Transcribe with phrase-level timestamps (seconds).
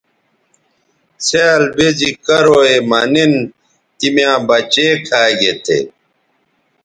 [1.25, 3.33] څھیال بے زی کرو یے مہ نِن
[3.97, 5.79] تی میاں بچے کھا گے تھے